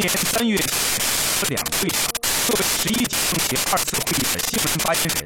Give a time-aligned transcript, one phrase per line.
[0.00, 0.56] 年三月
[1.48, 2.08] 两会上，
[2.46, 5.24] 作为十一届政协二次会议的新闻发言人，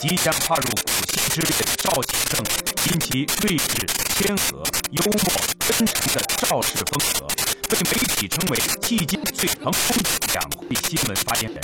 [0.00, 2.40] 即将跨入古稀之列的赵启正，
[2.86, 5.20] 因其睿智、谦和、幽默、
[5.60, 7.26] 真诚的赵氏风格，
[7.68, 11.60] 被媒体称为迄今最成功的两会新闻发言人。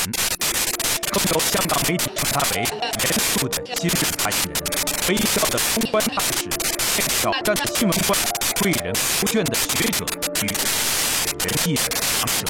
[1.11, 4.55] 更有香港媒体称他为严肃的新闻发言人，
[5.09, 6.49] 微笑的公关大使，
[7.21, 8.19] 挑战的新闻官，
[8.61, 10.05] 贵人不倦的学者
[10.43, 10.49] 与
[11.43, 12.47] 仁义的强者。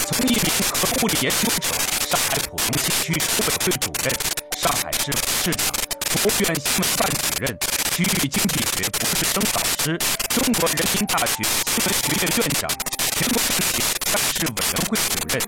[0.00, 1.70] 从一名核物理研究者、
[2.10, 4.12] 上海浦东新区筹委会主任、
[4.58, 5.70] 上海市委市长、
[6.10, 7.56] 国务院新闻办主任、
[7.92, 9.96] 区域经济学博士生导师、
[10.34, 12.68] 中国人民大学新闻学院院长、
[13.14, 13.78] 全国政协
[14.10, 15.38] 干事委员会主任，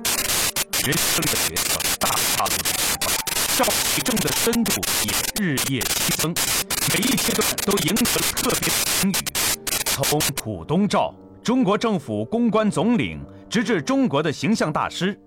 [0.85, 3.10] 人生的角色大跨度的变化，
[3.57, 5.10] 赵启正的深度也
[5.43, 6.33] 日夜激增，
[6.93, 9.15] 每一阶段都赢得了特别的评语，
[9.85, 11.13] 从浦东赵。
[11.49, 13.18] 中国政府公关总领，
[13.49, 15.18] 直至中国的形象大师，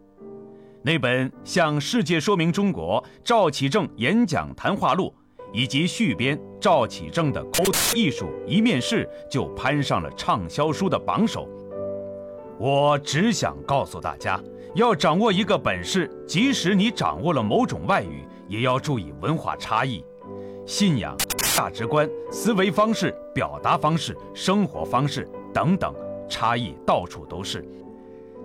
[0.84, 5.12] 那本向世界说明中国赵启正演讲谈话录，
[5.52, 11.50] 以及续编赵启正的沟通艺术一面试，就攀上了畅销书的榜首。
[12.60, 14.40] 我只想告诉大家，
[14.76, 20.06] 要掌握一个本事，即使你掌握了某种外语，也要注意文化差异、
[20.68, 21.18] 信仰、
[21.56, 25.92] 价值观、思维方式、表达方式、生活方式等等。
[26.32, 27.64] 差异到处都是。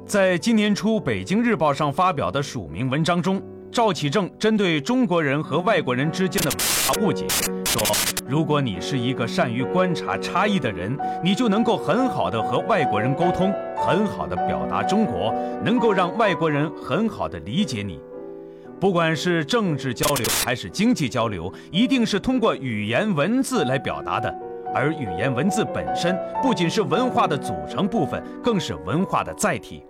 [0.05, 3.43] 在今年初《北京日报》上发表的署名文章中，
[3.73, 6.51] 赵启正针对中国人和外国人之间的
[7.01, 7.27] 误解
[7.65, 7.83] 说
[8.29, 17.99] ：“如果你是一个善于观察差异的人，你就能够很好的和外国人沟通，很好的表达中国，能够让外国人很好的理解你。
[18.79, 24.33] 不管是政治交流还是经济交流，一定是通过语言文字来表达的。”
[24.75, 29.85] 而语言文字本身不仅是文化的组成部分，更是文化的载体。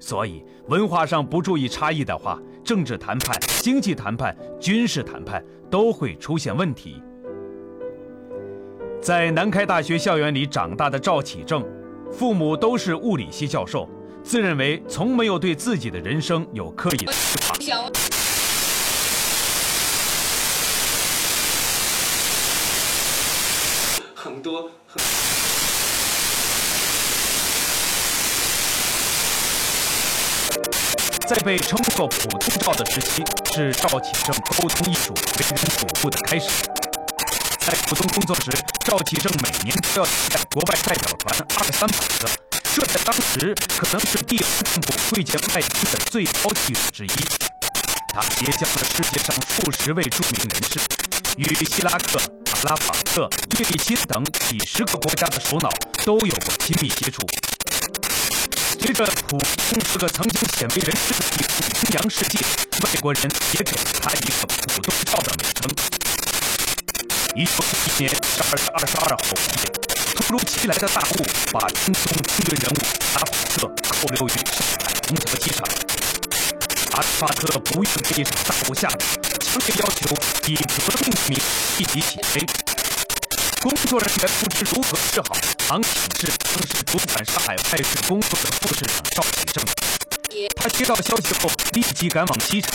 [0.00, 7.02] 所以，文化上不注意差异的话，政治谈判、经济谈判、军事谈判都会出现问题。
[9.00, 11.64] 在南开大学校园里长大的赵启正，
[12.12, 13.88] 父母都是物理系教授，
[14.22, 17.38] 自认为从没有对自己的人生有刻意的思
[31.26, 33.22] 在被称作“普通照”的时期，
[33.54, 36.48] 是赵启正沟通艺术为人瞩目的开始。
[37.58, 38.50] 在普通工作时，
[38.86, 42.30] 赵启正每年都要带国外代表团二三百个，
[42.74, 47.10] 这在当时可能是地方政府会见外宾的最高纪录之一。
[48.14, 50.80] 他结交了世界上数十位著名人士，
[51.38, 52.20] 与希拉克。
[52.64, 55.70] 拉法特、叶利钦等几十个国家的首脑
[56.04, 57.24] 都有过亲密接触。
[58.80, 62.40] 随着普通是个曾经鲜为人知的地方名扬世界，
[62.82, 65.70] 外国人也给了他一个“普通照”的美称。
[67.36, 69.70] 一九一一年十二月二十二号午夜，
[70.16, 71.22] 突如其来的大雾
[71.52, 72.82] 把中东军队人物
[73.14, 75.62] 阿拉法特扣留于上海虹桥机场。
[76.98, 78.98] 阿拉法特不愿被这场大雾吓到。
[79.38, 80.16] 强烈要求
[80.48, 81.38] 以革命名
[81.78, 82.44] 立即起飞。
[83.60, 85.36] 工作人员不知如何是好，
[85.68, 89.64] 航警室当时主管上海外事工作的副市长赵启正，
[90.56, 92.72] 他接到消息后立即赶往机场，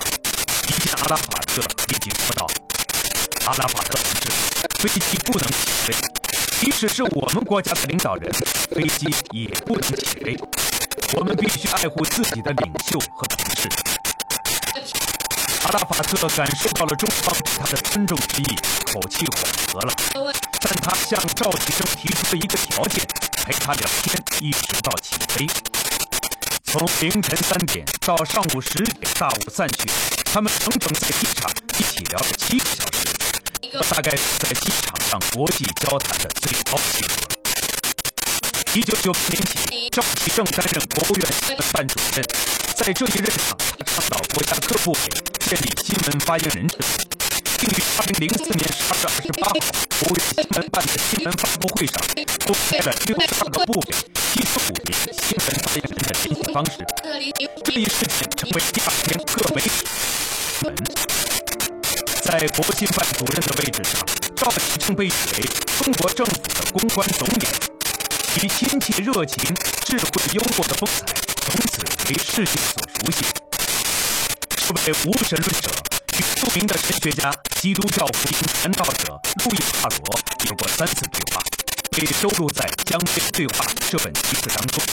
[0.70, 2.48] 一见阿拉法特，立即说道
[3.44, 4.32] ：“阿拉法特同志，
[4.80, 5.94] 飞机不能起飞，
[6.62, 8.32] 即使是我们国家的领导人，
[8.72, 10.38] 飞机也不能起飞。
[11.14, 13.70] 我们必须爱护自己的领袖和同事。”
[15.64, 19.94] 阿拉法特感受到了中方对他的尊重之意，口气缓和了。
[20.60, 23.02] 但他向赵启生提出了一个条件，
[23.46, 25.48] 陪他聊天，一直到起飞。
[26.66, 29.90] 从凌晨三点到上午十点，大雾散去，
[30.26, 37.33] 他们整整在机场一起聊了七个小时，大概是在机场上国际交谈的最高纪录。
[38.76, 42.26] 一九九八年起，赵启正担任国务院新闻办主任，
[42.76, 45.00] 在这一任上，他倡导国家各部委。
[45.46, 46.84] 建立新闻发言人制度，
[47.60, 49.54] 并于二零零四年十二月二十八号
[50.00, 52.02] 国务院新闻办的新闻发布会上
[52.48, 53.94] 公开了六十二个部委
[54.34, 56.82] 七十五名新闻发言人的联系方式。
[57.64, 59.70] 这一事件成为第二天各媒体
[60.58, 60.76] 新闻。
[62.24, 64.02] 在国新办主任的位置上，
[64.36, 65.46] 赵启正被誉为
[65.78, 67.46] 中国政府的公关总理，
[68.44, 69.42] 其亲切热情、
[69.86, 71.06] 智慧幽默的风采
[71.46, 71.80] 从此
[72.10, 73.24] 为世界所熟悉。
[74.68, 75.72] 这位无神论者
[76.18, 80.20] 与著名的神学家、基督教福音传道者路易·帕罗
[80.50, 81.42] 有过三次对话，
[81.92, 84.84] 被收录在《江边对话》这本集子当中。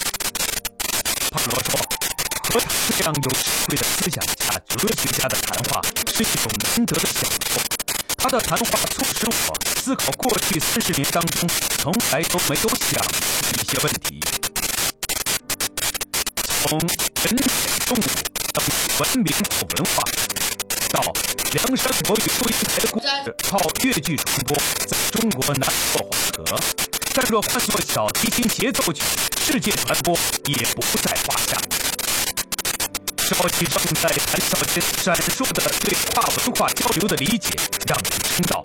[1.32, 1.80] 帕罗说
[2.54, 5.82] ：“和他这样有智慧的思想家、哲学家的谈话
[6.14, 7.79] 是一种难得的享受。
[8.22, 13.16] 他的谈话促使我思考过去三十年当中从来都没有想的
[13.54, 14.20] 一些问题，
[16.62, 17.42] 从人类
[17.86, 18.02] 动物
[18.52, 18.62] 到
[18.98, 20.02] 文明和文化，
[20.90, 21.00] 到
[21.52, 24.56] 梁山伯与祝英台的故事靠越剧传播，
[24.86, 26.60] 在中国难破黄河。
[27.14, 29.02] 但若换作小提琴协奏曲，
[29.44, 31.56] 世界传播也不在话下。”
[33.34, 37.54] 赵启正在谈笑间闪烁的对跨文化交流的理解，
[37.86, 38.60] 让人称道。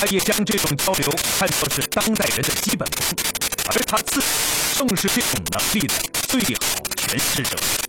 [0.00, 3.04] 他也将这种交流看作是当代人的基本功，
[3.66, 4.26] 而他自己
[4.78, 5.94] 正是这种能力的
[6.26, 7.87] 最好诠释者。